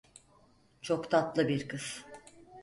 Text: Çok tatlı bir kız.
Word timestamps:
Çok 0.81 1.11
tatlı 1.11 1.47
bir 1.47 1.67
kız. 1.67 2.05